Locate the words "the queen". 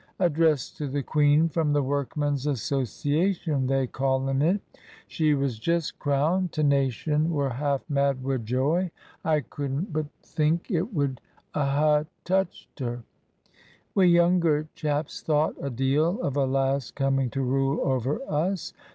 0.87-1.47